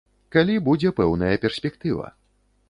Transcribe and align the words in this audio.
Калі 0.35 0.55
будзе 0.69 0.93
пэўная 1.01 1.31
перспектыва. 1.45 2.11